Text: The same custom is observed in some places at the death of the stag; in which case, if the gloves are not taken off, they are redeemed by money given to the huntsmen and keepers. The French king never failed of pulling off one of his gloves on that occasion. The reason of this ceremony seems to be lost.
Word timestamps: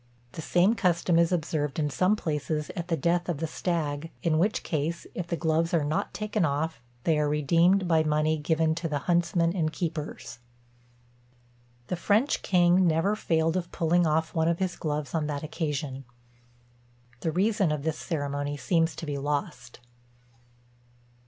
The 0.31 0.41
same 0.41 0.73
custom 0.73 1.19
is 1.19 1.31
observed 1.31 1.77
in 1.77 1.91
some 1.91 2.15
places 2.15 2.71
at 2.75 2.87
the 2.87 2.97
death 2.97 3.29
of 3.29 3.37
the 3.37 3.45
stag; 3.45 4.09
in 4.23 4.39
which 4.39 4.63
case, 4.63 5.05
if 5.13 5.27
the 5.27 5.37
gloves 5.37 5.75
are 5.75 5.83
not 5.83 6.11
taken 6.11 6.43
off, 6.43 6.81
they 7.03 7.19
are 7.19 7.29
redeemed 7.29 7.87
by 7.87 8.01
money 8.01 8.35
given 8.39 8.73
to 8.73 8.87
the 8.89 8.97
huntsmen 9.05 9.55
and 9.55 9.71
keepers. 9.71 10.39
The 11.85 11.95
French 11.95 12.41
king 12.41 12.87
never 12.87 13.15
failed 13.15 13.55
of 13.55 13.71
pulling 13.71 14.07
off 14.07 14.33
one 14.33 14.47
of 14.47 14.57
his 14.57 14.75
gloves 14.75 15.13
on 15.13 15.27
that 15.27 15.43
occasion. 15.43 16.05
The 17.19 17.31
reason 17.31 17.71
of 17.71 17.83
this 17.83 17.99
ceremony 17.99 18.57
seems 18.57 18.95
to 18.95 19.05
be 19.05 19.19
lost. 19.19 19.81